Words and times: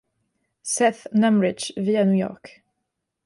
Seth 0.63 1.05
Numrich 1.13 1.73
vit 1.77 1.95
à 1.97 2.05
New 2.05 2.13
York. 2.17 2.63